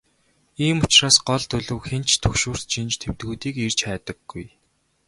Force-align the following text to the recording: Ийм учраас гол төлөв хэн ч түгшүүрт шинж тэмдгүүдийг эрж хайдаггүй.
Ийм 0.65 0.77
учраас 0.85 1.17
гол 1.27 1.43
төлөв 1.51 1.79
хэн 1.87 2.03
ч 2.09 2.11
түгшүүрт 2.23 2.65
шинж 2.73 2.91
тэмдгүүдийг 3.01 3.55
эрж 3.65 3.79
хайдаггүй. 3.85 4.45